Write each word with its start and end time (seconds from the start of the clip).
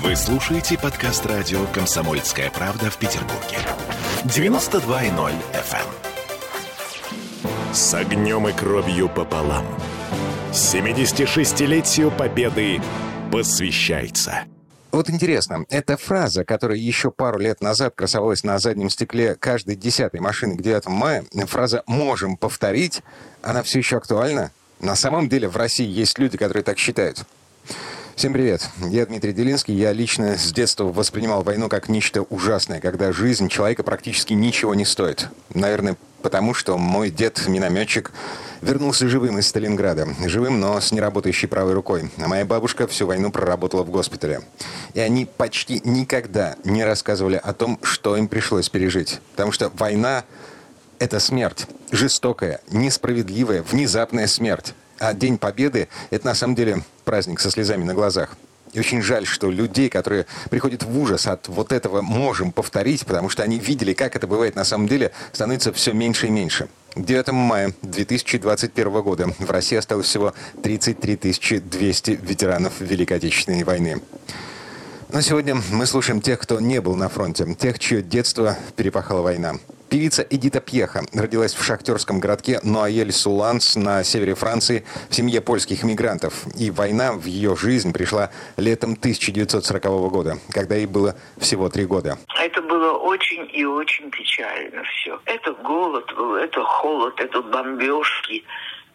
Вы 0.00 0.16
слушаете 0.16 0.78
подкаст 0.78 1.26
радио 1.26 1.66
«Комсомольская 1.66 2.50
правда» 2.50 2.90
в 2.90 2.96
Петербурге. 2.96 3.58
92.0 4.24 5.32
FM. 5.52 5.84
эм. 7.44 7.74
С 7.74 7.92
огнем 7.92 8.48
и 8.48 8.52
кровью 8.52 9.10
пополам. 9.10 9.66
76-летию 10.50 12.10
Победы 12.10 12.80
посвящается. 13.30 14.44
Вот 14.92 15.10
интересно, 15.10 15.66
эта 15.68 15.98
фраза, 15.98 16.46
которая 16.46 16.78
еще 16.78 17.10
пару 17.10 17.38
лет 17.38 17.60
назад 17.60 17.94
красовалась 17.94 18.44
на 18.44 18.58
заднем 18.58 18.88
стекле 18.88 19.34
каждой 19.34 19.76
десятой 19.76 20.20
машины 20.20 20.56
к 20.56 20.62
9 20.62 20.86
мая, 20.86 21.26
фраза 21.46 21.82
«можем 21.86 22.38
повторить», 22.38 23.02
она 23.42 23.62
все 23.62 23.80
еще 23.80 23.98
актуальна? 23.98 24.52
На 24.80 24.96
самом 24.96 25.28
деле 25.28 25.48
в 25.48 25.56
России 25.58 25.86
есть 25.86 26.18
люди, 26.18 26.38
которые 26.38 26.64
так 26.64 26.78
считают. 26.78 27.26
Всем 28.14 28.34
привет. 28.34 28.68
Я 28.90 29.06
Дмитрий 29.06 29.32
Делинский. 29.32 29.74
Я 29.74 29.92
лично 29.92 30.36
с 30.36 30.52
детства 30.52 30.84
воспринимал 30.84 31.42
войну 31.42 31.70
как 31.70 31.88
нечто 31.88 32.22
ужасное, 32.22 32.78
когда 32.78 33.10
жизнь 33.10 33.48
человека 33.48 33.82
практически 33.82 34.34
ничего 34.34 34.74
не 34.74 34.84
стоит. 34.84 35.28
Наверное, 35.54 35.96
потому 36.20 36.52
что 36.52 36.76
мой 36.76 37.10
дед, 37.10 37.48
минометчик, 37.48 38.12
вернулся 38.60 39.08
живым 39.08 39.38
из 39.38 39.48
Сталинграда. 39.48 40.06
Живым, 40.26 40.60
но 40.60 40.78
с 40.78 40.92
неработающей 40.92 41.48
правой 41.48 41.72
рукой. 41.72 42.10
А 42.18 42.28
моя 42.28 42.44
бабушка 42.44 42.86
всю 42.86 43.06
войну 43.06 43.32
проработала 43.32 43.82
в 43.82 43.90
госпитале. 43.90 44.42
И 44.92 45.00
они 45.00 45.24
почти 45.24 45.80
никогда 45.82 46.56
не 46.64 46.84
рассказывали 46.84 47.40
о 47.42 47.54
том, 47.54 47.78
что 47.82 48.16
им 48.18 48.28
пришлось 48.28 48.68
пережить. 48.68 49.20
Потому 49.32 49.52
что 49.52 49.70
война— 49.74 50.24
это 50.98 51.18
смерть. 51.18 51.66
Жестокая, 51.90 52.60
несправедливая, 52.70 53.62
внезапная 53.62 54.26
смерть. 54.26 54.74
А 55.02 55.14
День 55.14 55.36
Победы— 55.36 55.88
это 56.10 56.26
на 56.26 56.34
самом 56.36 56.54
деле 56.54 56.84
праздник 57.04 57.40
со 57.40 57.50
слезами 57.50 57.82
на 57.82 57.92
глазах. 57.92 58.36
И 58.72 58.78
очень 58.78 59.02
жаль, 59.02 59.26
что 59.26 59.50
людей, 59.50 59.88
которые 59.88 60.26
приходят 60.48 60.84
в 60.84 60.96
ужас 60.96 61.26
от 61.26 61.48
вот 61.48 61.72
этого, 61.72 62.02
можем 62.02 62.52
повторить, 62.52 63.04
потому 63.04 63.28
что 63.28 63.42
они 63.42 63.58
видели, 63.58 63.94
как 63.94 64.14
это 64.14 64.28
бывает 64.28 64.54
на 64.54 64.64
самом 64.64 64.86
деле, 64.86 65.10
становится 65.32 65.72
все 65.72 65.92
меньше 65.92 66.28
и 66.28 66.30
меньше. 66.30 66.68
К 66.94 67.04
9 67.04 67.32
мая 67.32 67.74
2021 67.82 69.02
года 69.02 69.34
в 69.40 69.50
России 69.50 69.76
осталось 69.76 70.06
всего 70.06 70.34
33 70.62 71.58
200 71.58 72.20
ветеранов 72.22 72.74
Великой 72.78 73.16
Отечественной 73.16 73.64
войны. 73.64 74.00
Но 75.08 75.20
сегодня 75.20 75.56
мы 75.72 75.84
слушаем 75.86 76.20
тех, 76.20 76.38
кто 76.38 76.60
не 76.60 76.80
был 76.80 76.94
на 76.94 77.08
фронте, 77.08 77.52
тех, 77.58 77.80
чье 77.80 78.02
детство 78.02 78.56
перепахала 78.76 79.22
война. 79.22 79.54
Певица 79.92 80.22
Эдита 80.22 80.62
Пьеха 80.62 81.02
родилась 81.12 81.52
в 81.52 81.62
шахтерском 81.62 82.18
городке 82.18 82.60
Нуаель-Суланс 82.62 83.76
на 83.76 84.02
севере 84.04 84.34
Франции 84.34 84.86
в 85.10 85.14
семье 85.14 85.42
польских 85.42 85.82
мигрантов. 85.82 86.46
И 86.58 86.70
война 86.70 87.12
в 87.12 87.26
ее 87.26 87.54
жизнь 87.54 87.92
пришла 87.92 88.30
летом 88.56 88.92
1940 88.92 89.84
года, 90.10 90.38
когда 90.50 90.76
ей 90.76 90.86
было 90.86 91.14
всего 91.36 91.68
три 91.68 91.84
года. 91.84 92.16
Это 92.40 92.62
было 92.62 92.92
очень 92.92 93.46
и 93.52 93.66
очень 93.66 94.10
печально 94.10 94.82
все. 94.84 95.20
Это 95.26 95.52
голод 95.62 96.10
был, 96.16 96.36
это 96.36 96.64
холод, 96.64 97.20
это 97.20 97.42
бомбежки. 97.42 98.44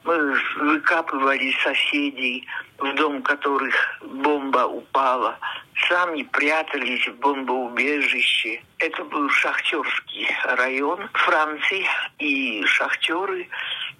Выкапывали 0.04 1.52
соседей, 1.64 2.48
в 2.78 2.94
дом 2.96 3.22
которых 3.22 3.76
бомба 4.02 4.66
упала. 4.66 5.38
Сами 5.90 6.24
прятались 6.24 7.08
в 7.08 7.16
бомбоубежище. 7.20 8.62
Это 8.80 9.04
был 9.04 9.30
шахтерский 9.30 10.30
район 10.44 11.10
Франции. 11.14 11.86
И 12.20 12.64
шахтеры 12.66 13.50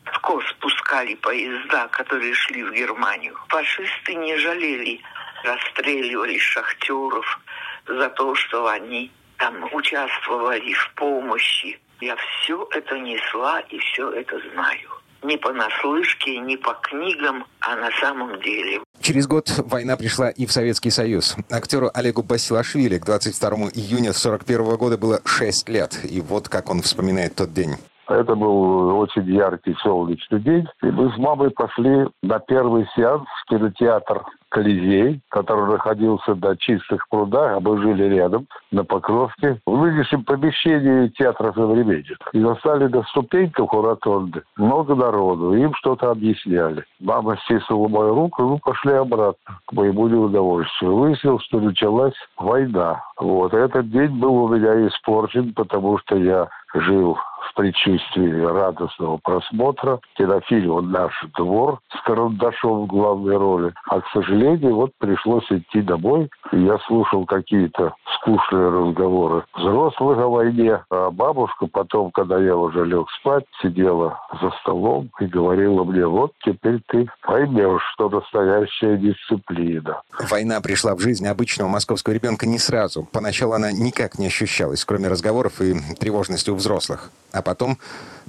в 0.06 0.20
Кос 0.22 0.46
пускали 0.60 1.16
поезда, 1.16 1.88
которые 1.90 2.34
шли 2.34 2.64
в 2.64 2.72
Германию. 2.72 3.38
Фашисты 3.50 4.16
не 4.16 4.38
жалели, 4.38 5.02
расстреливали 5.44 6.38
шахтеров 6.38 7.40
за 7.86 8.10
то, 8.10 8.34
что 8.36 8.68
они 8.68 9.12
там 9.38 9.64
участвовали 9.74 10.74
в 10.74 10.94
помощи. 10.96 11.80
Я 12.00 12.16
все 12.16 12.68
это 12.72 12.98
несла 12.98 13.60
и 13.62 13.80
все 13.80 14.12
это 14.12 14.40
знаю 14.52 14.97
не 15.24 15.38
понаслышке, 15.38 16.40
не 16.40 16.58
по 16.58 16.74
книгам, 16.74 17.46
а 17.60 17.76
на 17.76 17.92
самом 18.00 18.40
деле. 18.42 18.82
Через 19.02 19.28
год 19.28 19.52
война 19.58 19.98
пришла 19.98 20.30
и 20.30 20.46
в 20.46 20.52
Советский 20.52 20.90
Союз. 20.90 21.36
Актеру 21.50 21.92
Олегу 21.94 22.24
Басилашвили 22.24 22.98
к 22.98 23.06
22 23.06 23.50
июня 23.74 24.12
1941 24.12 24.76
года 24.78 24.98
было 24.98 25.22
6 25.26 25.70
лет. 25.70 26.00
И 26.04 26.22
вот 26.22 26.50
как 26.50 26.70
он 26.70 26.82
вспоминает 26.82 27.36
тот 27.36 27.54
день. 27.54 27.76
Это 28.10 28.36
был 28.36 28.98
очень 29.00 29.26
яркий 29.26 29.76
солнечный 29.82 30.40
день. 30.40 30.68
И 30.82 30.88
мы 30.88 31.12
с 31.12 31.18
мамой 31.18 31.52
пошли 31.52 32.08
на 32.24 32.40
первый 32.40 32.88
сеанс 32.96 33.28
в 33.44 33.50
кинотеатр 33.50 34.24
Колизей, 34.50 35.22
который 35.30 35.70
находился 35.70 36.36
на 36.36 36.56
чистых 36.56 37.08
прудах, 37.10 37.58
а 37.58 37.60
мы 37.60 37.82
жили 37.82 38.04
рядом, 38.16 38.48
на 38.72 38.86
Покровке, 38.86 39.60
в 39.66 39.78
нынешнем 39.78 40.24
помещении 40.24 41.10
театра 41.10 41.52
«Современник». 41.54 42.18
И 42.32 42.40
застали 42.40 42.88
на 42.88 43.04
ступеньках 43.04 43.74
у 43.74 43.82
ротонды 43.82 44.44
много 44.56 44.96
народу, 44.96 45.54
им 45.54 45.74
что-то 45.76 46.12
объясняли. 46.12 46.86
Мама 47.00 47.38
стиснула 47.44 47.88
мою 47.90 48.16
руку, 48.16 48.44
и 48.44 48.46
мы 48.46 48.60
пошли 48.60 48.94
обратно, 48.94 49.60
к 49.66 49.74
моему 49.74 50.08
неудовольствию. 50.08 50.96
Выяснилось, 50.96 51.44
что 51.44 51.60
началась 51.60 52.16
война. 52.38 53.04
Вот. 53.20 53.54
Этот 53.54 53.90
день 53.90 54.20
был 54.20 54.36
у 54.44 54.48
меня 54.48 54.88
испорчен, 54.88 55.54
потому 55.54 55.98
что 56.00 56.16
я 56.18 56.48
жил 56.74 57.18
в 57.50 57.54
предчувствии 57.56 58.42
радостного 58.42 59.18
просмотра 59.18 60.00
кинофильма 60.16 60.82
«Наш 60.82 61.26
двор» 61.36 61.80
с 61.90 62.02
Карандашом 62.04 62.84
в 62.84 62.88
главной 62.88 63.38
роли. 63.38 63.74
А, 63.90 64.02
к 64.02 64.08
сожалению, 64.14 64.76
вот 64.76 64.92
пришлось 65.00 65.50
идти 65.50 65.82
домой, 65.82 66.30
я 66.52 66.78
слушал 66.88 67.26
какие-то 67.26 67.94
скучные 68.16 68.70
разговоры 68.70 69.44
взрослых 69.56 70.18
о 70.20 70.28
войне. 70.28 70.84
А 70.90 71.12
бабушка 71.12 71.68
потом, 71.68 72.12
когда 72.12 72.40
я 72.40 72.56
уже 72.56 72.86
лег 72.86 73.08
спать, 73.20 73.46
сидела 73.62 74.20
за 74.42 74.52
столом 74.62 75.10
и 75.20 75.26
говорила 75.26 75.84
мне, 75.84 76.06
вот 76.06 76.32
теперь 76.44 76.82
ты 76.88 77.08
поймешь, 77.22 77.82
что 77.94 78.10
настоящая 78.10 78.98
дисциплина. 78.98 80.02
Война 80.30 80.62
пришла 80.62 80.96
в 80.96 81.00
жизнь 81.00 81.28
обычного 81.28 81.68
московского 81.68 82.14
ребенка 82.14 82.48
не 82.48 82.58
сразу. 82.58 83.08
Поначалу 83.12 83.54
она 83.54 83.72
никак 83.72 84.20
не 84.20 84.28
ощущалась, 84.28 84.84
кроме 84.86 85.08
разговоров 85.08 85.62
и 85.62 85.74
тревожности 86.00 86.50
у 86.50 86.56
взрослых 86.56 87.12
а 87.34 87.42
потом 87.42 87.78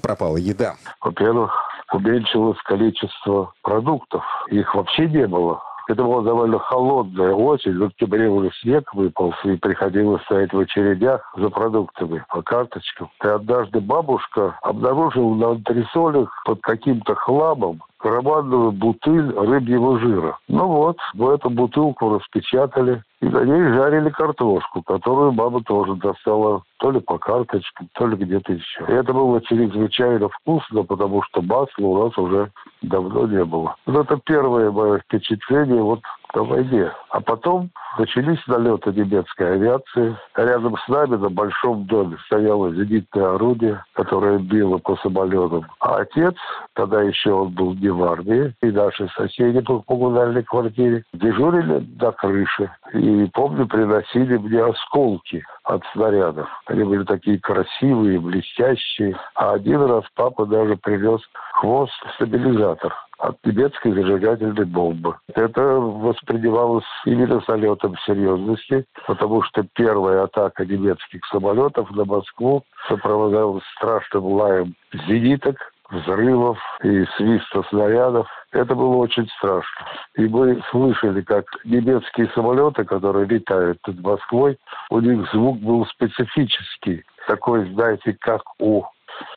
пропала 0.02 0.36
еда. 0.36 0.76
Во-первых, 1.00 1.52
уменьшилось 1.92 2.58
количество 2.62 3.52
продуктов. 3.62 4.22
Их 4.50 4.74
вообще 4.74 5.08
не 5.08 5.26
было. 5.26 5.62
Это 5.88 6.04
была 6.04 6.20
довольно 6.20 6.58
холодная 6.58 7.32
осень. 7.32 7.78
В 7.78 7.84
октябре 7.84 8.28
уже 8.28 8.50
снег 8.60 8.92
выпал, 8.92 9.34
и 9.44 9.56
приходилось 9.56 10.22
стоять 10.24 10.52
в 10.52 10.58
очередях 10.58 11.32
за 11.34 11.48
продуктами 11.48 12.22
по 12.28 12.42
карточкам. 12.42 13.08
И 13.24 13.26
однажды 13.26 13.80
бабушка 13.80 14.58
обнаружила 14.62 15.34
на 15.34 15.50
антресолях 15.52 16.30
под 16.44 16.60
каким-то 16.60 17.14
хламом 17.14 17.80
карманную 17.98 18.72
бутыль 18.72 19.32
рыбьего 19.32 19.98
жира. 19.98 20.38
Ну 20.46 20.66
вот, 20.66 20.98
в 21.14 21.28
эту 21.28 21.50
бутылку 21.50 22.14
распечатали 22.14 23.02
и 23.20 23.26
на 23.26 23.44
ней 23.44 23.72
жарили 23.74 24.10
картошку, 24.10 24.82
которую 24.82 25.32
мама 25.32 25.62
тоже 25.64 25.96
достала 25.96 26.62
то 26.78 26.90
ли 26.92 27.00
по 27.00 27.18
карточкам, 27.18 27.88
то 27.94 28.06
ли 28.06 28.16
где-то 28.16 28.52
еще. 28.52 28.84
И 28.88 28.92
это 28.92 29.12
было 29.12 29.40
чрезвычайно 29.42 30.28
вкусно, 30.28 30.84
потому 30.84 31.22
что 31.22 31.42
масла 31.42 31.84
у 31.84 32.04
нас 32.04 32.16
уже 32.16 32.52
давно 32.82 33.26
не 33.26 33.44
было. 33.44 33.76
Вот 33.86 34.10
это 34.10 34.20
первое 34.24 34.70
мое 34.70 34.98
впечатление 35.00 35.82
вот 35.82 36.00
на 36.34 36.42
войне. 36.42 36.92
А 37.10 37.20
потом 37.20 37.70
начались 37.98 38.44
налеты 38.46 38.92
немецкой 38.92 39.54
авиации. 39.54 40.16
Рядом 40.36 40.76
с 40.76 40.88
нами 40.88 41.16
на 41.16 41.30
большом 41.30 41.84
доме 41.86 42.16
стояло 42.26 42.72
зенитное 42.74 43.34
орудие, 43.34 43.84
которое 43.94 44.38
било 44.38 44.78
по 44.78 44.96
самолетам. 44.96 45.66
А 45.80 45.98
отец, 45.98 46.34
тогда 46.74 47.02
еще 47.02 47.32
он 47.32 47.50
был 47.50 47.74
не 47.74 47.88
в 47.88 48.02
армии, 48.04 48.54
и 48.62 48.66
наши 48.66 49.08
соседи 49.16 49.60
по 49.60 49.80
коммунальной 49.80 50.42
квартире 50.42 51.04
дежурили 51.12 51.86
на 52.00 52.12
крыше. 52.12 52.70
И, 52.92 53.26
помню, 53.32 53.66
приносили 53.66 54.36
мне 54.36 54.62
осколки 54.64 55.44
от 55.64 55.82
снарядов. 55.92 56.48
Они 56.66 56.84
были 56.84 57.04
такие 57.04 57.38
красивые, 57.38 58.20
блестящие. 58.20 59.16
А 59.34 59.52
один 59.52 59.82
раз 59.82 60.04
папа 60.14 60.46
даже 60.46 60.76
привез 60.76 61.20
хвост 61.52 61.92
стабилизатор 62.14 62.94
от 63.18 63.36
немецкой 63.44 63.92
зажигательной 63.92 64.64
бомбы. 64.64 65.16
Это 65.34 65.60
воспринималось 65.62 66.84
именно 67.04 67.40
самолетом 67.42 67.96
серьезности, 68.06 68.84
потому 69.06 69.42
что 69.42 69.66
первая 69.74 70.24
атака 70.24 70.64
немецких 70.64 71.24
самолетов 71.26 71.90
на 71.90 72.04
Москву 72.04 72.62
сопровождалась 72.88 73.64
страшным 73.76 74.24
лаем 74.24 74.74
зениток, 74.92 75.56
взрывов 75.90 76.58
и 76.82 77.04
свиста 77.16 77.62
снарядов. 77.70 78.28
Это 78.52 78.74
было 78.74 78.96
очень 78.96 79.26
страшно. 79.38 79.86
И 80.16 80.26
мы 80.26 80.62
слышали, 80.70 81.22
как 81.22 81.44
немецкие 81.64 82.28
самолеты, 82.34 82.84
которые 82.84 83.26
летают 83.26 83.78
над 83.86 84.00
Москвой, 84.00 84.58
у 84.90 85.00
них 85.00 85.28
звук 85.32 85.58
был 85.58 85.86
специфический. 85.86 87.04
Такой, 87.26 87.70
знаете, 87.72 88.16
как 88.20 88.42
у 88.58 88.84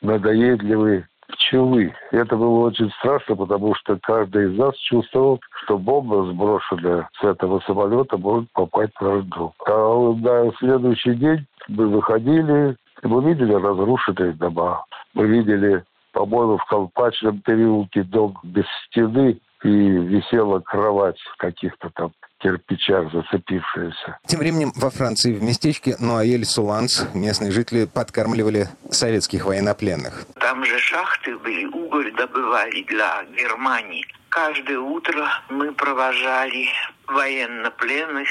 надоедливой 0.02 1.04
пчелы. 1.32 1.94
Это 2.10 2.36
было 2.36 2.66
очень 2.66 2.90
страшно, 2.92 3.36
потому 3.36 3.74
что 3.74 3.98
каждый 4.02 4.52
из 4.52 4.58
нас 4.58 4.74
чувствовал, 4.76 5.40
что 5.64 5.78
бомба, 5.78 6.24
сброшенная 6.32 7.08
с 7.20 7.24
этого 7.24 7.60
самолета, 7.66 8.16
может 8.16 8.50
попасть 8.52 8.92
в 8.98 9.02
наш 9.02 9.24
дом. 9.24 9.52
А 9.66 10.12
на 10.14 10.52
следующий 10.58 11.14
день 11.14 11.46
мы 11.68 11.88
выходили, 11.88 12.76
и 13.02 13.06
мы 13.06 13.22
видели 13.24 13.54
разрушенные 13.54 14.32
дома. 14.32 14.84
Мы 15.14 15.26
видели, 15.26 15.84
по-моему, 16.12 16.58
в 16.58 16.64
Колпачном 16.66 17.40
переулке 17.40 18.02
дом 18.04 18.38
без 18.42 18.64
стены, 18.86 19.38
и 19.64 19.68
висела 19.68 20.60
кровать 20.60 21.18
каких-то 21.38 21.90
там 21.94 22.10
кирпичах 22.42 23.12
зацепившаяся. 23.12 24.18
Тем 24.26 24.40
временем 24.40 24.72
во 24.76 24.90
Франции 24.90 25.32
в 25.32 25.42
местечке 25.42 25.96
Нуаэль-Суланс 25.98 27.14
местные 27.14 27.52
жители 27.52 27.86
подкармливали 27.86 28.68
советских 28.90 29.46
военнопленных. 29.46 30.26
Там 30.40 30.64
же 30.64 30.78
шахты 30.78 31.36
были, 31.38 31.66
уголь 31.66 32.12
добывали 32.14 32.82
для 32.82 33.24
Германии. 33.36 34.04
Каждое 34.28 34.78
утро 34.78 35.28
мы 35.50 35.72
провожали 35.72 36.66
военнопленных 37.06 38.28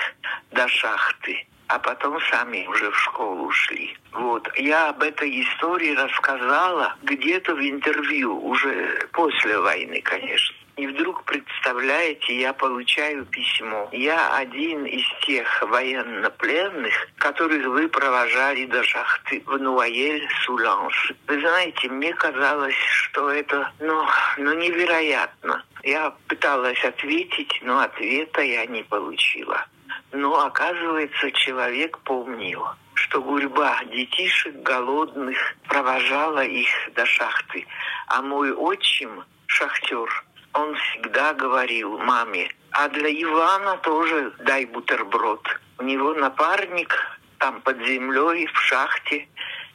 до 0.51 0.67
шахты 0.67 1.45
а 1.73 1.79
потом 1.79 2.19
сами 2.29 2.67
уже 2.67 2.91
в 2.91 2.99
школу 2.99 3.45
ушли. 3.45 3.95
Вот. 4.11 4.45
Я 4.57 4.89
об 4.89 5.01
этой 5.01 5.41
истории 5.41 5.95
рассказала 5.95 6.97
где-то 7.03 7.55
в 7.55 7.61
интервью, 7.61 8.37
уже 8.45 9.07
после 9.13 9.57
войны, 9.57 10.01
конечно. 10.03 10.53
И 10.77 10.87
вдруг, 10.87 11.23
представляете, 11.25 12.39
я 12.39 12.53
получаю 12.53 13.25
письмо. 13.25 13.89
Я 13.91 14.35
один 14.37 14.85
из 14.85 15.03
тех 15.25 15.61
военнопленных, 15.61 16.93
которых 17.17 17.65
вы 17.67 17.89
провожали 17.89 18.65
до 18.65 18.81
шахты 18.83 19.43
в 19.45 19.57
Нуаель-Суланс. 19.57 20.93
Вы 21.27 21.41
знаете, 21.41 21.89
мне 21.89 22.13
казалось, 22.13 22.75
что 22.75 23.29
это, 23.29 23.71
ну, 23.79 24.05
ну, 24.37 24.53
невероятно. 24.53 25.63
Я 25.83 26.13
пыталась 26.27 26.83
ответить, 26.85 27.59
но 27.63 27.79
ответа 27.79 28.41
я 28.41 28.65
не 28.65 28.83
получила. 28.83 29.65
Но, 30.13 30.45
оказывается, 30.45 31.31
человек 31.31 31.97
помнил, 31.99 32.65
что 32.93 33.21
гурьба 33.21 33.83
детишек 33.85 34.55
голодных 34.61 35.37
провожала 35.67 36.43
их 36.43 36.69
до 36.95 37.05
шахты. 37.05 37.67
А 38.07 38.21
мой 38.21 38.53
отчим, 38.53 39.23
шахтер, 39.47 40.09
он 40.53 40.75
всегда 40.75 41.33
говорил 41.33 41.97
маме, 41.97 42.51
а 42.71 42.87
для 42.89 43.09
Ивана 43.09 43.77
тоже 43.77 44.33
дай 44.39 44.65
бутерброд. 44.65 45.47
У 45.77 45.83
него 45.83 46.13
напарник 46.13 46.95
там 47.37 47.61
под 47.61 47.77
землей 47.85 48.47
в 48.47 48.59
шахте 48.59 49.27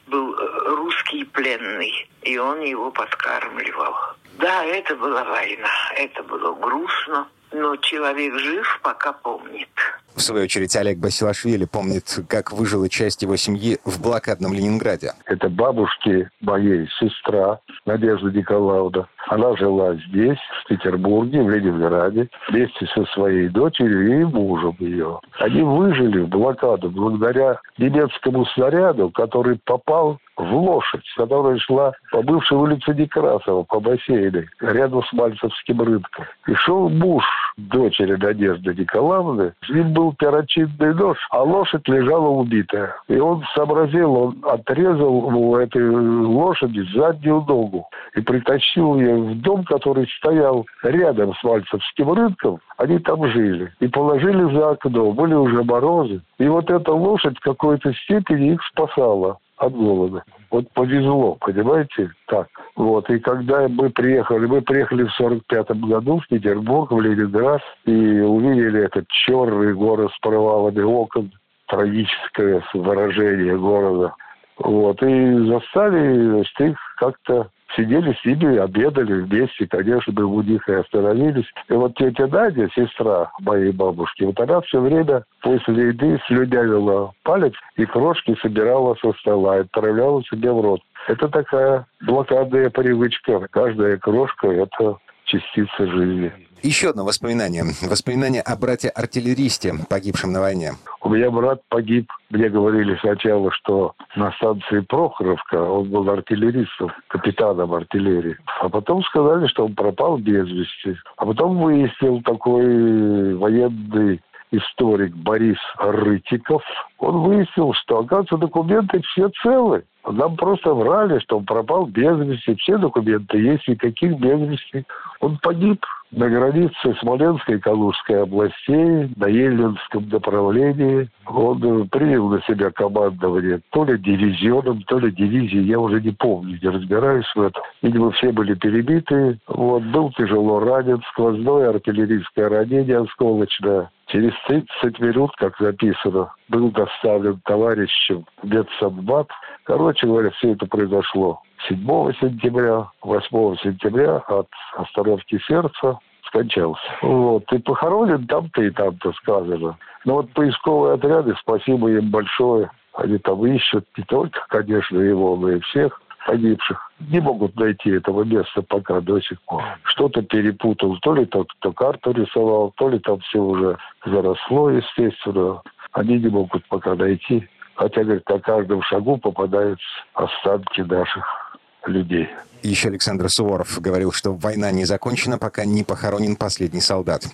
был 0.07 0.33
э, 0.33 0.75
русский 0.75 1.25
пленный, 1.25 2.09
и 2.21 2.37
он 2.37 2.61
его 2.61 2.91
подкармливал. 2.91 3.93
Да, 4.39 4.63
это 4.63 4.95
была 4.95 5.23
война, 5.23 5.69
это 5.95 6.23
было 6.23 6.53
грустно, 6.53 7.27
но 7.51 7.75
человек 7.77 8.37
жив, 8.39 8.79
пока 8.83 9.13
помнит. 9.13 9.69
В 10.17 10.21
свою 10.21 10.45
очередь, 10.45 10.75
Олег 10.75 10.97
Басилашвили 10.97 11.65
помнит, 11.65 12.21
как 12.27 12.51
выжила 12.51 12.89
часть 12.89 13.21
его 13.21 13.35
семьи 13.35 13.77
в 13.85 14.01
блокадном 14.01 14.51
Ленинграде. 14.51 15.11
Это 15.27 15.47
бабушки 15.47 16.27
моей 16.41 16.89
сестра 16.99 17.59
Надежда 17.85 18.31
Николаевна. 18.31 19.07
Она 19.27 19.55
жила 19.57 19.93
здесь, 20.09 20.39
в 20.63 20.69
Петербурге, 20.69 21.43
в 21.43 21.49
Ленинграде, 21.51 22.29
вместе 22.49 22.87
со 22.95 23.05
своей 23.13 23.47
дочерью 23.49 24.21
и 24.21 24.23
мужем 24.23 24.75
ее. 24.79 25.19
Они 25.39 25.61
выжили 25.61 26.21
в 26.21 26.29
блокаду 26.29 26.89
благодаря 26.89 27.59
немецкому 27.77 28.47
снаряду, 28.47 29.11
который 29.11 29.59
попал 29.65 30.17
в 30.37 30.55
лошадь, 30.55 31.03
которая 31.15 31.57
шла 31.57 31.93
по 32.11 32.21
бывшей 32.21 32.57
улице 32.57 32.93
Некрасова, 32.93 33.63
по 33.63 33.79
бассейну, 33.79 34.43
рядом 34.61 35.03
с 35.03 35.13
Мальцевским 35.13 35.81
рынком. 35.81 36.25
И 36.47 36.53
шел 36.53 36.89
муж 36.89 37.25
дочери 37.57 38.15
Надежды 38.15 38.73
Николаевны, 38.73 39.53
с 39.65 39.69
ним 39.69 39.93
был 39.93 40.13
перочинный 40.13 40.93
нож, 40.93 41.17
а 41.31 41.41
лошадь 41.41 41.87
лежала 41.87 42.29
убитая. 42.29 42.95
И 43.07 43.17
он 43.17 43.43
сообразил, 43.55 44.13
он 44.13 44.37
отрезал 44.43 45.13
у 45.13 45.57
этой 45.57 45.89
лошади 45.89 46.85
заднюю 46.93 47.43
ногу 47.47 47.87
и 48.15 48.21
притащил 48.21 48.97
ее 48.97 49.15
в 49.15 49.41
дом, 49.41 49.63
который 49.63 50.07
стоял 50.17 50.65
рядом 50.83 51.33
с 51.35 51.43
Мальцевским 51.43 52.11
рынком. 52.11 52.59
Они 52.77 52.99
там 52.99 53.27
жили. 53.27 53.73
И 53.79 53.87
положили 53.87 54.53
за 54.53 54.71
окно. 54.71 55.11
Были 55.11 55.33
уже 55.33 55.63
морозы. 55.63 56.21
И 56.37 56.47
вот 56.47 56.69
эта 56.69 56.91
лошадь 56.91 57.37
в 57.37 57.41
какой-то 57.41 57.91
степени 57.93 58.53
их 58.53 58.63
спасала 58.65 59.37
от 59.57 59.73
голода. 59.73 60.23
Вот 60.51 60.71
повезло, 60.73 61.37
понимаете, 61.39 62.11
так. 62.27 62.47
Вот, 62.75 63.09
и 63.09 63.19
когда 63.19 63.67
мы 63.67 63.89
приехали, 63.89 64.45
мы 64.45 64.61
приехали 64.61 65.03
в 65.03 65.11
45 65.13 65.71
году 65.81 66.19
в 66.19 66.27
Петербург, 66.27 66.91
в 66.91 66.99
Ленинград, 67.01 67.61
и 67.85 68.19
увидели 68.19 68.83
этот 68.83 69.07
черный 69.09 69.73
город 69.73 70.11
с 70.15 70.19
провалами 70.19 70.81
окон, 70.81 71.31
трагическое 71.67 72.63
выражение 72.73 73.57
города. 73.57 74.13
Вот, 74.59 75.01
и 75.03 75.47
застали 75.47 76.29
значит, 76.29 76.59
их 76.61 76.77
как-то 76.97 77.49
сидели 77.75 78.13
с 78.13 78.25
ними, 78.25 78.57
обедали 78.57 79.21
вместе, 79.21 79.67
конечно, 79.67 80.13
мы 80.15 80.25
у 80.25 80.41
них 80.41 80.67
и 80.67 80.73
остановились. 80.73 81.45
И 81.69 81.73
вот 81.73 81.95
тетя 81.95 82.27
Надя, 82.27 82.69
сестра 82.75 83.31
моей 83.39 83.71
бабушки, 83.71 84.23
вот 84.23 84.39
она 84.39 84.61
все 84.61 84.79
время 84.79 85.23
после 85.41 85.89
еды 85.89 86.19
слюнявила 86.27 87.13
палец 87.23 87.53
и 87.75 87.85
крошки 87.85 88.35
собирала 88.41 88.95
со 88.95 89.13
стола 89.13 89.57
и 89.57 89.61
отправляла 89.61 90.23
себе 90.23 90.51
в 90.51 90.61
рот. 90.61 90.81
Это 91.07 91.29
такая 91.29 91.85
блокадная 92.01 92.69
привычка. 92.69 93.47
Каждая 93.51 93.97
крошка– 93.97 94.47
это 94.49 94.97
частица 95.27 95.85
жизни. 95.85 96.31
Еще 96.63 96.89
одно 96.89 97.05
воспоминание. 97.05 97.63
Воспоминание 97.87 98.41
о 98.41 98.55
брате-артиллеристе, 98.55 99.73
погибшем 99.89 100.31
на 100.31 100.41
войне. 100.41 100.71
У 101.01 101.09
меня 101.09 101.29
брат 101.29 101.61
погиб. 101.69 102.11
Мне 102.31 102.49
говорили 102.49 102.97
сначала, 102.99 103.51
что 103.51 103.93
на 104.15 104.31
станции 104.33 104.79
Прохоровка 104.79 105.55
он 105.55 105.89
был 105.89 106.09
артиллеристом, 106.09 106.91
капитаном 107.07 107.73
артиллерии. 107.73 108.37
А 108.59 108.69
потом 108.69 109.03
сказали, 109.03 109.47
что 109.47 109.65
он 109.65 109.75
пропал 109.75 110.17
без 110.17 110.47
вести. 110.47 110.97
А 111.17 111.25
потом 111.25 111.61
выяснил 111.61 112.21
такой 112.23 113.35
военный 113.35 114.19
историк 114.51 115.15
Борис 115.15 115.57
Рытиков, 115.77 116.63
он 116.99 117.21
выяснил, 117.23 117.73
что, 117.73 117.99
оказывается, 117.99 118.37
документы 118.37 119.01
все 119.01 119.29
целы. 119.43 119.83
Нам 120.09 120.37
просто 120.37 120.73
врали, 120.73 121.19
что 121.19 121.37
он 121.37 121.45
пропал 121.45 121.85
без 121.85 122.17
вести. 122.19 122.55
Все 122.55 122.77
документы 122.77 123.39
есть, 123.39 123.67
никаких 123.67 124.17
без 124.19 124.39
вести. 124.39 124.85
Он 125.19 125.37
погиб 125.41 125.83
на 126.11 126.29
границе 126.29 126.95
Смоленской 127.01 127.55
и 127.55 127.59
Калужской 127.59 128.23
областей, 128.23 129.11
на 129.17 129.27
Ельнинском 129.27 130.07
направлении. 130.07 131.09
Он 131.25 131.89
принял 131.89 132.29
на 132.29 132.41
себя 132.43 132.71
командование 132.71 133.59
то 133.71 133.83
ли 133.83 133.97
дивизионом, 133.97 134.81
то 134.83 134.99
ли 134.99 135.11
дивизией, 135.11 135.65
я 135.65 135.79
уже 135.79 136.01
не 136.01 136.11
помню, 136.11 136.57
не 136.61 136.69
разбираюсь 136.69 137.29
в 137.35 137.41
этом. 137.41 137.61
Видимо, 137.81 138.11
все 138.11 138.31
были 138.31 138.53
перебиты. 138.53 139.39
Вот, 139.47 139.83
был 139.83 140.11
тяжело 140.13 140.59
ранен, 140.61 141.01
сквозное 141.11 141.69
артиллерийское 141.69 142.47
ранение 142.47 142.99
осколочное. 142.99 143.91
Через 144.07 144.33
30 144.47 144.99
минут, 144.99 145.31
как 145.37 145.57
записано, 145.59 146.33
был 146.47 146.71
доставлен 146.71 147.41
товарищем 147.43 148.25
медсанбат. 148.41 149.27
Короче 149.63 150.07
говоря, 150.07 150.31
все 150.31 150.53
это 150.53 150.65
произошло 150.65 151.41
7 151.67 151.77
сентября, 152.19 152.89
8 153.01 153.55
сентября 153.57 154.17
от 154.17 154.47
остановки 154.77 155.39
сердца 155.45 155.99
скончался. 156.27 156.81
Вот. 157.01 157.51
И 157.51 157.57
похоронен 157.59 158.25
там-то 158.27 158.61
и 158.61 158.69
там-то 158.69 159.11
сказано. 159.13 159.77
Но 160.05 160.15
вот 160.15 160.31
поисковые 160.33 160.93
отряды, 160.95 161.35
спасибо 161.41 161.89
им 161.89 162.09
большое. 162.09 162.71
Они 162.93 163.17
там 163.17 163.45
ищут 163.45 163.85
не 163.97 164.03
только, 164.05 164.39
конечно, 164.47 164.99
его, 164.99 165.35
но 165.35 165.51
и 165.51 165.59
всех 165.59 166.01
погибших. 166.27 166.91
Не 166.99 167.21
могут 167.21 167.55
найти 167.55 167.89
этого 167.89 168.23
места 168.23 168.61
пока 168.61 168.99
до 168.99 169.19
сих 169.21 169.41
пор. 169.43 169.63
Что-то 169.83 170.21
перепутал. 170.21 170.97
То 171.01 171.15
ли 171.15 171.25
тот, 171.25 171.47
кто 171.53 171.71
карту 171.71 172.11
рисовал, 172.11 172.73
то 172.75 172.89
ли 172.89 172.99
там 172.99 173.19
все 173.21 173.39
уже 173.39 173.77
заросло, 174.05 174.69
естественно. 174.69 175.61
Они 175.93 176.19
не 176.19 176.27
могут 176.27 176.67
пока 176.67 176.95
найти. 176.95 177.47
Хотя, 177.75 178.03
говорит, 178.03 178.29
на 178.29 178.39
каждом 178.39 178.81
шагу 178.81 179.17
попадаются 179.17 179.85
останки 180.13 180.81
наших 180.81 181.46
людей. 181.87 182.29
Еще 182.63 182.89
Александр 182.89 183.29
Суворов 183.29 183.79
говорил, 183.79 184.11
что 184.11 184.33
война 184.33 184.71
не 184.71 184.85
закончена, 184.85 185.37
пока 185.37 185.63
не 185.63 185.83
похоронен 185.83 186.35
последний 186.35 186.81
солдат. 186.81 187.25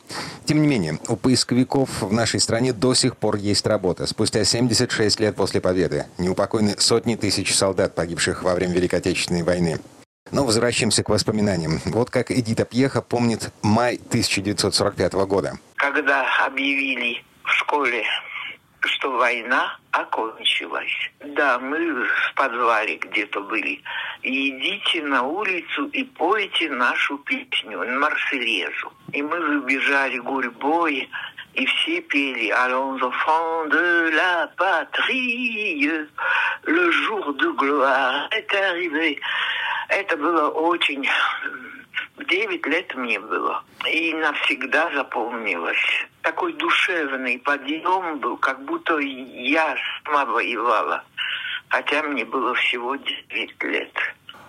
Тем 0.45 0.62
не 0.62 0.67
менее, 0.67 1.00
у 1.07 1.15
поисковиков 1.15 2.01
в 2.01 2.12
нашей 2.12 2.39
стране 2.39 2.74
до 2.74 2.93
сих 2.93 3.17
пор 3.17 3.38
есть 3.38 3.65
работа. 3.65 4.05
Спустя 4.05 4.43
76 4.43 5.19
лет 5.19 5.36
после 5.36 5.62
победы 5.62 6.05
неупокойны 6.17 6.75
сотни 6.77 7.15
тысяч 7.15 7.55
солдат, 7.55 7.95
погибших 7.95 8.43
во 8.43 8.53
время 8.53 8.74
Великой 8.74 9.00
Отечественной 9.00 9.43
войны. 9.43 9.79
Но 10.31 10.45
возвращаемся 10.45 11.03
к 11.03 11.10
воспоминаниям. 11.10 11.79
Вот 11.86 12.10
как 12.10 12.31
Эдита 12.31 12.65
Пьеха 12.65 13.01
помнит 13.01 13.51
май 13.62 13.95
1945 13.95 15.13
года. 15.25 15.53
Когда 15.75 16.25
объявили 16.45 17.24
в 17.43 17.50
школе 17.50 18.03
что 18.88 19.12
война 19.12 19.78
окончилась. 19.92 21.12
Да, 21.20 21.60
мы 21.60 22.06
в 22.06 22.34
подвале 22.36 22.98
где-то 22.98 23.42
были. 23.42 23.82
идите 24.24 25.04
на 25.04 25.24
улицу 25.24 25.88
и 25.88 26.04
пойте 26.04 26.70
нашу 26.70 27.18
песню, 27.20 27.86
Марселезу. 28.00 28.94
И 29.12 29.22
мы 29.22 29.40
выбежали 29.40 30.18
гурьбой, 30.20 31.10
и 31.54 31.66
все 31.66 32.02
пели 32.02 32.50
«Allons 32.50 33.00
enfants 33.02 33.68
de 33.70 34.10
la 34.16 34.48
patrie, 34.58 35.88
le 36.63 36.92
jour 36.92 37.34
de 37.36 37.52
gloire 37.52 38.28
est 38.32 38.54
arrivé». 38.54 39.20
Это 39.90 40.18
было 40.18 40.50
очень 40.50 41.08
Девять 42.18 42.66
лет 42.66 42.96
мне 42.96 43.20
было. 43.20 43.63
И 43.90 44.13
навсегда 44.13 44.90
запомнилось. 44.94 46.08
Такой 46.24 46.53
душевный 46.53 47.38
подъем 47.38 48.18
был, 48.20 48.38
как 48.38 48.63
будто 48.63 48.98
я 48.98 49.75
сама 50.06 50.25
воевала. 50.25 51.03
Хотя 51.68 52.01
мне 52.03 52.24
было 52.24 52.53
всего 52.56 52.96
девять 52.96 53.62
лет. 53.62 53.92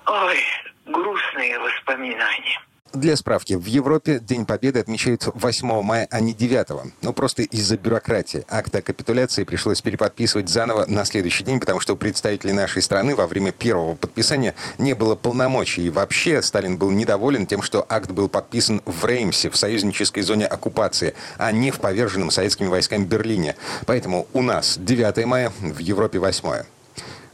Ой, 0.06 0.38
грустные 0.86 1.58
воспоминания. 1.58 2.60
Для 2.94 3.16
справки, 3.16 3.54
в 3.54 3.66
Европе 3.66 4.20
День 4.20 4.46
Победы 4.46 4.78
отмечают 4.78 5.26
8 5.34 5.82
мая, 5.82 6.06
а 6.12 6.20
не 6.20 6.32
9. 6.32 6.92
Ну, 7.02 7.12
просто 7.12 7.42
из-за 7.42 7.76
бюрократии. 7.76 8.44
Акт 8.48 8.72
о 8.76 8.82
капитуляции 8.82 9.42
пришлось 9.42 9.82
переподписывать 9.82 10.48
заново 10.48 10.86
на 10.86 11.04
следующий 11.04 11.42
день, 11.42 11.58
потому 11.58 11.80
что 11.80 11.94
у 11.94 11.96
представителей 11.96 12.52
нашей 12.52 12.82
страны 12.82 13.16
во 13.16 13.26
время 13.26 13.50
первого 13.50 13.96
подписания 13.96 14.54
не 14.78 14.94
было 14.94 15.16
полномочий. 15.16 15.86
И 15.86 15.90
вообще 15.90 16.40
Сталин 16.40 16.76
был 16.76 16.92
недоволен 16.92 17.48
тем, 17.48 17.62
что 17.62 17.84
акт 17.88 18.12
был 18.12 18.28
подписан 18.28 18.80
в 18.84 19.04
Реймсе, 19.04 19.50
в 19.50 19.56
союзнической 19.56 20.22
зоне 20.22 20.46
оккупации, 20.46 21.14
а 21.36 21.50
не 21.50 21.72
в 21.72 21.80
поверженном 21.80 22.30
советскими 22.30 22.68
войсками 22.68 23.04
Берлине. 23.04 23.56
Поэтому 23.86 24.28
у 24.32 24.40
нас 24.40 24.78
9 24.78 25.26
мая, 25.26 25.52
в 25.58 25.78
Европе 25.78 26.20
8. 26.20 26.62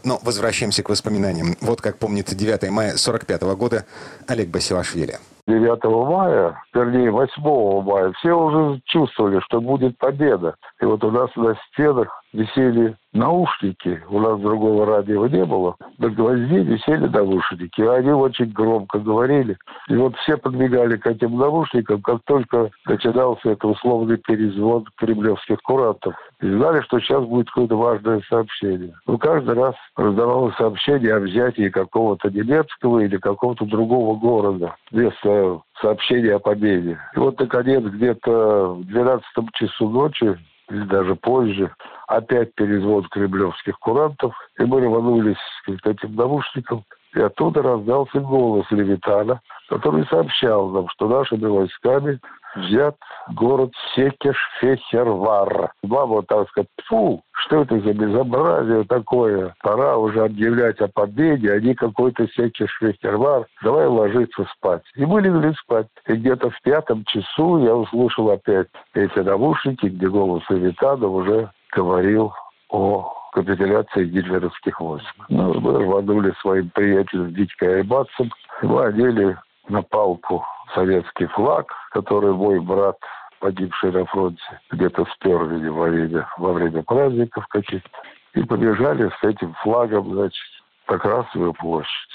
Но 0.04 0.18
возвращаемся 0.22 0.82
к 0.82 0.88
воспоминаниям. 0.88 1.54
Вот 1.60 1.82
как 1.82 1.98
помнит 1.98 2.34
9 2.34 2.70
мая 2.70 2.96
45 2.96 3.42
года 3.42 3.84
Олег 4.26 4.48
Басилашвили. 4.48 5.18
9 5.58 5.84
мая, 6.08 6.62
вернее 6.74 7.10
8 7.10 7.82
мая, 7.82 8.12
все 8.12 8.32
уже 8.32 8.80
чувствовали, 8.84 9.40
что 9.40 9.60
будет 9.60 9.98
победа. 9.98 10.54
И 10.80 10.84
вот 10.84 11.02
у 11.04 11.10
нас 11.10 11.34
на 11.36 11.54
стенах 11.68 12.19
висели 12.32 12.96
наушники, 13.12 14.02
у 14.08 14.20
нас 14.20 14.40
другого 14.40 14.86
радио 14.86 15.26
не 15.26 15.44
было, 15.44 15.76
на 15.98 16.08
гвозде 16.10 16.60
висели 16.62 17.06
наушники, 17.08 17.80
они 17.80 18.10
очень 18.10 18.52
громко 18.52 18.98
говорили. 18.98 19.56
И 19.88 19.96
вот 19.96 20.16
все 20.18 20.36
подбегали 20.36 20.96
к 20.96 21.06
этим 21.06 21.36
наушникам, 21.36 22.02
как 22.02 22.22
только 22.24 22.70
начинался 22.86 23.50
это 23.50 23.66
условный 23.66 24.16
перезвон 24.16 24.86
кремлевских 24.96 25.58
курантов. 25.62 26.14
И 26.40 26.48
знали, 26.48 26.80
что 26.82 27.00
сейчас 27.00 27.24
будет 27.24 27.48
какое-то 27.48 27.76
важное 27.76 28.22
сообщение. 28.28 28.94
Но 29.06 29.18
каждый 29.18 29.54
раз 29.54 29.74
раздавалось 29.96 30.54
сообщение 30.56 31.14
о 31.14 31.20
взятии 31.20 31.68
какого-то 31.68 32.30
немецкого 32.30 33.00
или 33.00 33.16
какого-то 33.16 33.66
другого 33.66 34.18
города 34.18 34.76
вместо 34.90 35.60
сообщения 35.80 36.34
о 36.34 36.38
победе. 36.38 36.98
И 37.14 37.18
вот, 37.18 37.38
наконец, 37.38 37.82
где-то 37.82 38.74
в 38.74 38.84
12 38.84 39.24
часу 39.54 39.88
ночи 39.88 40.38
или 40.70 40.84
даже 40.84 41.14
позже, 41.16 41.72
опять 42.06 42.54
перезвод 42.54 43.08
кремлевских 43.08 43.78
курантов, 43.78 44.34
и 44.58 44.64
мы 44.64 44.80
рванулись 44.80 45.36
к 45.66 45.86
этим 45.86 46.14
наушникам, 46.14 46.84
и 47.14 47.20
оттуда 47.20 47.62
раздался 47.62 48.20
голос 48.20 48.66
Левитана, 48.70 49.40
который 49.68 50.06
сообщал 50.06 50.70
нам, 50.70 50.88
что 50.90 51.08
нашими 51.08 51.46
войсками 51.46 52.20
взят 52.54 52.96
город 53.34 53.72
Секеш-Фехервар. 53.94 55.72
Мама, 55.82 56.22
так 56.22 56.48
сказать, 56.48 56.68
фу, 56.86 57.22
что 57.32 57.62
это 57.62 57.80
за 57.80 57.92
безобразие 57.92 58.84
такое? 58.84 59.54
Пора 59.62 59.96
уже 59.96 60.24
объявлять 60.24 60.80
о 60.80 60.88
победе, 60.88 61.52
а 61.52 61.60
не 61.60 61.74
какой-то 61.74 62.24
Секеш-Фехервар. 62.24 63.46
Давай 63.62 63.86
ложиться 63.86 64.44
спать. 64.56 64.82
И 64.96 65.04
мы 65.04 65.20
легли 65.20 65.52
спать. 65.54 65.88
И 66.06 66.14
где-то 66.14 66.50
в 66.50 66.60
пятом 66.62 67.04
часу 67.04 67.58
я 67.58 67.74
услышал 67.74 68.30
опять 68.30 68.68
эти 68.94 69.18
наушники, 69.18 69.86
где 69.86 70.08
голос 70.08 70.42
Левитана 70.48 71.06
уже 71.06 71.50
говорил 71.72 72.32
о 72.68 73.12
капитуляции 73.32 74.06
гитлеровских 74.06 74.80
войск. 74.80 75.06
Ну, 75.28 75.54
мы 75.60 75.84
рванули 75.84 76.32
своим 76.40 76.70
приятелем 76.70 77.32
Дитькой 77.32 77.76
Айбатцем. 77.76 78.30
Мы 78.62 78.84
одели 78.84 79.36
на 79.68 79.82
палку 79.82 80.44
советский 80.74 81.26
флаг, 81.26 81.72
который 81.90 82.32
мой 82.32 82.60
брат, 82.60 82.96
погибший 83.40 83.92
на 83.92 84.04
фронте, 84.06 84.42
где-то 84.70 85.04
сперли 85.14 85.68
во 85.68 85.86
время, 85.86 86.28
во 86.38 86.52
время 86.52 86.82
праздников 86.82 87.46
каких-то. 87.48 87.98
И 88.34 88.42
побежали 88.44 89.10
с 89.20 89.24
этим 89.24 89.54
флагом, 89.62 90.12
значит, 90.12 90.44
на 90.88 90.98
Красную 90.98 91.52
площадь. 91.54 92.10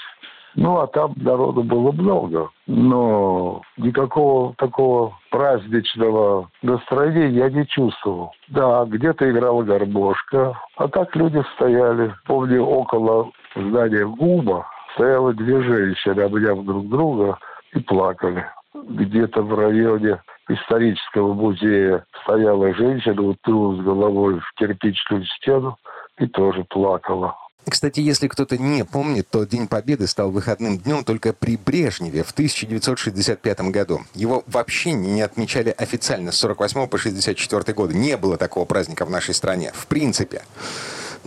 Ну, 0.56 0.78
а 0.78 0.86
там 0.86 1.12
народу 1.16 1.62
было 1.62 1.92
много, 1.92 2.48
но 2.66 3.60
никакого 3.76 4.54
такого 4.54 5.12
праздничного 5.30 6.48
настроения 6.62 7.28
я 7.28 7.50
не 7.50 7.66
чувствовал. 7.66 8.32
Да, 8.48 8.86
где-то 8.86 9.30
играла 9.30 9.62
гармошка, 9.64 10.58
а 10.78 10.88
так 10.88 11.14
люди 11.14 11.42
стояли. 11.54 12.14
Помню, 12.24 12.64
около 12.64 13.30
здания 13.54 14.06
ГУМа 14.06 14.66
стояло 14.94 15.34
две 15.34 15.60
женщины, 15.60 16.22
обняв 16.22 16.64
друг 16.64 16.88
друга, 16.88 17.38
и 17.76 17.80
плакали. 17.80 18.44
Где-то 18.74 19.42
в 19.42 19.54
районе 19.54 20.20
исторического 20.48 21.34
музея 21.34 22.04
стояла 22.22 22.74
женщина, 22.74 23.22
уткнулась 23.22 23.80
головой 23.80 24.40
в 24.40 24.58
кирпичную 24.58 25.24
стену 25.26 25.76
и 26.18 26.26
тоже 26.26 26.64
плакала. 26.64 27.36
Кстати, 27.68 27.98
если 27.98 28.28
кто-то 28.28 28.56
не 28.58 28.84
помнит, 28.84 29.28
то 29.28 29.44
День 29.44 29.66
Победы 29.66 30.06
стал 30.06 30.30
выходным 30.30 30.78
днем 30.78 31.02
только 31.02 31.32
при 31.32 31.56
Брежневе 31.56 32.22
в 32.22 32.30
1965 32.30 33.60
году. 33.72 34.02
Его 34.14 34.44
вообще 34.46 34.92
не 34.92 35.20
отмечали 35.20 35.74
официально 35.76 36.30
с 36.30 36.36
48 36.36 36.86
по 36.86 36.96
64 36.96 37.74
годы. 37.74 37.94
Не 37.94 38.16
было 38.16 38.36
такого 38.36 38.66
праздника 38.66 39.04
в 39.04 39.10
нашей 39.10 39.34
стране. 39.34 39.72
В 39.74 39.88
принципе. 39.88 40.42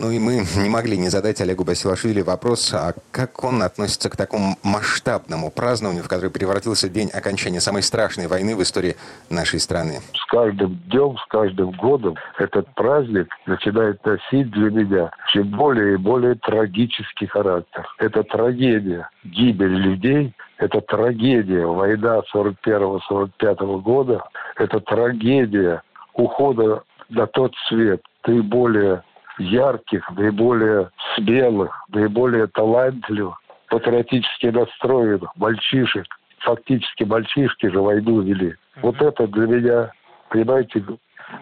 Ну 0.00 0.10
и 0.10 0.18
мы 0.18 0.40
не 0.56 0.70
могли 0.70 0.96
не 0.96 1.10
задать 1.10 1.42
Олегу 1.42 1.62
Басилашвили 1.62 2.22
вопрос, 2.22 2.72
а 2.72 2.94
как 3.10 3.44
он 3.44 3.62
относится 3.62 4.08
к 4.08 4.16
такому 4.16 4.56
масштабному 4.62 5.50
празднованию, 5.50 6.02
в 6.02 6.08
который 6.08 6.30
превратился 6.30 6.88
день 6.88 7.10
окончания 7.10 7.60
самой 7.60 7.82
страшной 7.82 8.26
войны 8.26 8.56
в 8.56 8.62
истории 8.62 8.96
нашей 9.28 9.60
страны. 9.60 10.00
С 10.14 10.24
каждым 10.24 10.80
днем, 10.88 11.18
с 11.18 11.26
каждым 11.26 11.72
годом 11.72 12.16
этот 12.38 12.74
праздник 12.74 13.28
начинает 13.44 14.02
носить 14.06 14.50
для 14.52 14.70
меня 14.70 15.10
чем 15.28 15.50
более 15.50 15.94
и 15.94 15.96
более 15.98 16.34
трагический 16.36 17.26
характер. 17.26 17.86
Это 17.98 18.22
трагедия, 18.22 19.10
гибель 19.24 19.76
людей, 19.76 20.32
это 20.56 20.80
трагедия, 20.80 21.66
война 21.66 22.22
41-45 22.34 23.82
года, 23.82 24.24
это 24.56 24.80
трагедия 24.80 25.82
ухода 26.14 26.84
на 27.10 27.26
тот 27.26 27.52
свет 27.68 28.00
наиболее 28.26 29.02
ярких, 29.40 30.08
наиболее 30.10 30.90
смелых, 31.14 31.84
наиболее 31.88 32.46
талантливых, 32.48 33.40
патриотически 33.68 34.46
настроенных 34.46 35.34
мальчишек. 35.36 36.06
Фактически 36.40 37.04
мальчишки 37.04 37.66
же 37.66 37.80
войну 37.80 38.20
вели. 38.20 38.50
Mm-hmm. 38.50 38.80
Вот 38.82 39.02
это 39.02 39.26
для 39.26 39.46
меня, 39.46 39.92
понимаете, 40.30 40.82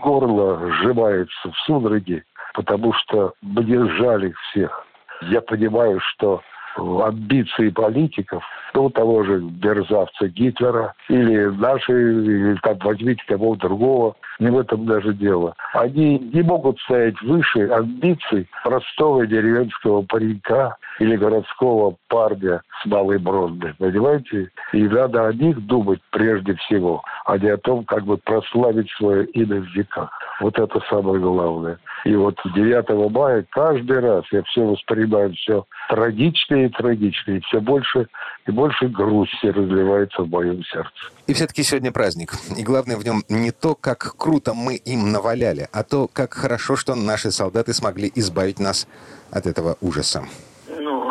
горло 0.02 0.70
сжимается 0.72 1.50
в 1.50 1.56
судороги, 1.66 2.24
потому 2.54 2.92
что 2.92 3.32
мне 3.42 3.84
жаль 3.96 4.26
их 4.26 4.38
всех. 4.50 4.86
Я 5.22 5.40
понимаю, 5.40 6.00
что 6.00 6.42
амбиции 6.76 7.70
политиков, 7.70 8.44
ну, 8.78 8.90
того 8.90 9.24
же 9.24 9.40
мерзавца 9.40 10.28
Гитлера, 10.28 10.94
или 11.08 11.46
наши, 11.46 11.92
или 11.92 12.56
там 12.62 12.78
возьмите 12.78 13.22
кого 13.26 13.56
другого, 13.56 14.14
не 14.38 14.50
в 14.50 14.58
этом 14.58 14.86
даже 14.86 15.12
дело. 15.14 15.54
Они 15.72 16.18
не 16.18 16.42
могут 16.42 16.78
стоять 16.80 17.20
выше 17.22 17.66
амбиций 17.68 18.48
простого 18.62 19.26
деревенского 19.26 20.02
паренька 20.02 20.76
или 21.00 21.16
городского 21.16 21.96
парня 22.08 22.62
с 22.82 22.86
малой 22.86 23.18
бронзой, 23.18 23.74
понимаете? 23.78 24.50
И 24.72 24.82
надо 24.88 25.26
о 25.26 25.32
них 25.32 25.58
думать 25.66 26.00
прежде 26.10 26.54
всего, 26.54 27.02
а 27.28 27.36
не 27.36 27.50
о 27.50 27.58
том, 27.58 27.84
как 27.84 28.06
бы 28.06 28.16
прославить 28.16 28.90
свое 28.92 29.26
имя 29.26 29.60
в 29.60 29.66
веках. 29.76 30.10
Вот 30.40 30.58
это 30.58 30.80
самое 30.88 31.20
главное. 31.20 31.78
И 32.06 32.16
вот 32.16 32.36
9 32.54 33.12
мая 33.12 33.44
каждый 33.50 34.00
раз 34.00 34.24
я 34.32 34.42
все 34.44 34.62
воспринимаю 34.62 35.34
все 35.34 35.66
трагичнее 35.90 36.68
и 36.68 36.68
трагичнее. 36.70 37.38
И 37.38 37.40
все 37.42 37.60
больше 37.60 38.08
и 38.46 38.50
больше 38.50 38.88
грусти 38.88 39.48
разливается 39.48 40.22
в 40.22 40.30
моем 40.30 40.64
сердце. 40.64 40.90
И 41.26 41.34
все-таки 41.34 41.62
сегодня 41.64 41.92
праздник. 41.92 42.32
И 42.56 42.62
главное 42.62 42.96
в 42.96 43.04
нем 43.04 43.22
не 43.28 43.50
то, 43.50 43.74
как 43.74 44.16
круто 44.16 44.54
мы 44.54 44.76
им 44.76 45.12
наваляли, 45.12 45.68
а 45.70 45.84
то, 45.84 46.08
как 46.10 46.32
хорошо, 46.32 46.76
что 46.76 46.94
наши 46.94 47.30
солдаты 47.30 47.74
смогли 47.74 48.10
избавить 48.14 48.58
нас 48.58 48.88
от 49.30 49.46
этого 49.46 49.76
ужаса. 49.82 50.24
Ну, 50.66 51.10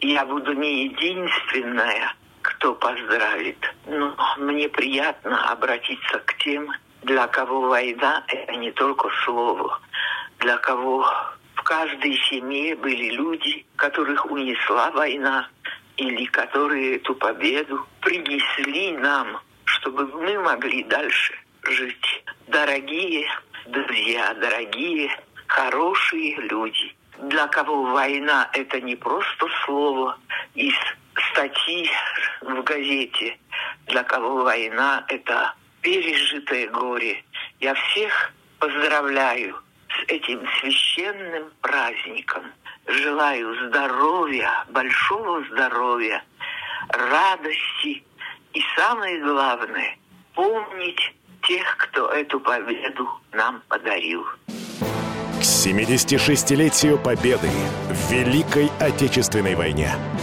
я 0.00 0.24
буду 0.24 0.54
не 0.54 0.86
единственная, 0.86 2.14
кто 2.60 2.74
поздравит. 2.74 3.56
Но 3.86 4.14
мне 4.36 4.68
приятно 4.68 5.50
обратиться 5.50 6.18
к 6.18 6.36
тем, 6.44 6.70
для 7.02 7.26
кого 7.26 7.62
война– 7.62 8.22
это 8.28 8.54
не 8.56 8.70
только 8.72 9.08
слово, 9.24 9.80
для 10.40 10.58
кого 10.58 11.10
в 11.54 11.62
каждой 11.62 12.18
семье 12.28 12.76
были 12.76 13.14
люди, 13.14 13.64
которых 13.76 14.30
унесла 14.30 14.90
война, 14.90 15.48
или 15.96 16.26
которые 16.26 16.96
эту 16.96 17.14
победу 17.14 17.86
принесли 18.02 18.92
нам, 18.92 19.40
чтобы 19.64 20.06
мы 20.06 20.38
могли 20.38 20.84
дальше 20.84 21.32
жить. 21.62 22.24
Дорогие 22.46 23.26
друзья, 23.66 24.34
дорогие, 24.34 25.10
хорошие 25.46 26.36
люди, 26.36 26.94
для 27.22 27.46
кого 27.46 27.84
война– 27.84 28.50
это 28.52 28.82
не 28.82 28.96
просто 28.96 29.46
слово 29.64 30.18
из 30.54 30.74
статьи 31.32 31.90
в 32.40 32.62
газете, 32.62 33.38
для 33.86 34.02
кого 34.04 34.42
война– 34.42 35.04
это 35.08 35.54
пережитое 35.82 36.68
горе. 36.68 37.22
Я 37.60 37.74
всех 37.74 38.32
поздравляю 38.58 39.56
с 39.88 40.08
этим 40.08 40.40
священным 40.60 41.50
праздником. 41.60 42.44
Желаю 42.86 43.68
здоровья, 43.68 44.64
большого 44.70 45.44
здоровья, 45.50 46.22
радости 46.88 48.04
и 48.52 48.62
самое 48.76 49.20
главное– 49.20 49.96
помнить 50.34 51.14
тех, 51.42 51.76
кто 51.78 52.08
эту 52.10 52.40
победу 52.40 53.08
нам 53.32 53.62
подарил. 53.68 54.24
К 54.46 55.42
76-летию 55.42 56.98
Победы 56.98 57.48
в 57.88 58.12
Великой 58.12 58.70
Отечественной 58.78 59.54
войне– 59.54 59.90